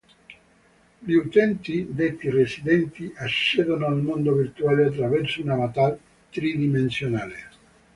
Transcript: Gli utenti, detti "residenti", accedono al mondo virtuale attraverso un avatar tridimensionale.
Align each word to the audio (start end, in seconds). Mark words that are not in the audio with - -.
Gli 0.97 1.13
utenti, 1.13 1.85
detti 1.91 2.31
"residenti", 2.31 3.13
accedono 3.17 3.85
al 3.85 4.01
mondo 4.01 4.33
virtuale 4.33 4.85
attraverso 4.87 5.41
un 5.43 5.49
avatar 5.49 5.95
tridimensionale. 6.31 7.35